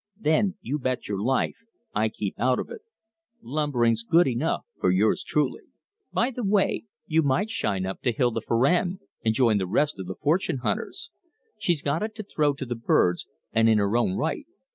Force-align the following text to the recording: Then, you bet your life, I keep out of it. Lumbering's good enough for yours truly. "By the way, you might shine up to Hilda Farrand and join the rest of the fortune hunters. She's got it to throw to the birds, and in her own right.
Then, 0.19 0.55
you 0.61 0.79
bet 0.79 1.07
your 1.07 1.21
life, 1.21 1.57
I 1.93 2.09
keep 2.09 2.33
out 2.39 2.57
of 2.57 2.71
it. 2.71 2.81
Lumbering's 3.43 4.01
good 4.01 4.25
enough 4.27 4.65
for 4.79 4.89
yours 4.89 5.23
truly. 5.23 5.61
"By 6.11 6.31
the 6.31 6.43
way, 6.43 6.85
you 7.05 7.21
might 7.21 7.51
shine 7.51 7.85
up 7.85 8.01
to 8.01 8.11
Hilda 8.11 8.41
Farrand 8.41 8.97
and 9.23 9.35
join 9.35 9.59
the 9.59 9.67
rest 9.67 9.99
of 9.99 10.07
the 10.07 10.15
fortune 10.15 10.57
hunters. 10.65 11.11
She's 11.59 11.83
got 11.83 12.01
it 12.01 12.15
to 12.15 12.23
throw 12.23 12.53
to 12.55 12.65
the 12.65 12.73
birds, 12.73 13.27
and 13.53 13.69
in 13.69 13.77
her 13.77 13.95
own 13.95 14.13
right. 14.17 14.47